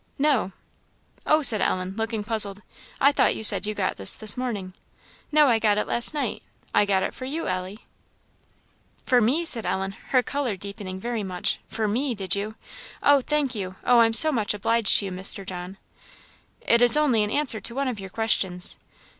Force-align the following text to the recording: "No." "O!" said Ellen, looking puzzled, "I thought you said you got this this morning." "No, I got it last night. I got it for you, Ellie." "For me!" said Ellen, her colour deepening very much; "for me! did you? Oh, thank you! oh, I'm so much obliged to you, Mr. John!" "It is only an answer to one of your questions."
"No." 0.17 0.51
"O!" 1.27 1.43
said 1.43 1.61
Ellen, 1.61 1.95
looking 1.95 2.23
puzzled, 2.23 2.63
"I 2.99 3.11
thought 3.11 3.35
you 3.35 3.43
said 3.43 3.67
you 3.67 3.75
got 3.75 3.97
this 3.97 4.15
this 4.15 4.35
morning." 4.35 4.73
"No, 5.31 5.47
I 5.47 5.59
got 5.59 5.77
it 5.77 5.85
last 5.85 6.11
night. 6.11 6.41
I 6.73 6.85
got 6.85 7.03
it 7.03 7.13
for 7.13 7.25
you, 7.25 7.47
Ellie." 7.47 7.85
"For 9.05 9.21
me!" 9.21 9.45
said 9.45 9.63
Ellen, 9.63 9.91
her 10.07 10.23
colour 10.23 10.55
deepening 10.57 10.99
very 10.99 11.21
much; 11.21 11.59
"for 11.67 11.87
me! 11.87 12.15
did 12.15 12.35
you? 12.35 12.55
Oh, 13.03 13.21
thank 13.21 13.53
you! 13.53 13.75
oh, 13.83 13.99
I'm 13.99 14.13
so 14.13 14.31
much 14.31 14.55
obliged 14.55 14.97
to 14.97 15.05
you, 15.05 15.11
Mr. 15.11 15.45
John!" 15.45 15.77
"It 16.61 16.81
is 16.81 16.97
only 16.97 17.23
an 17.23 17.29
answer 17.29 17.61
to 17.61 17.75
one 17.75 17.87
of 17.87 17.99
your 17.99 18.09
questions." 18.09 18.77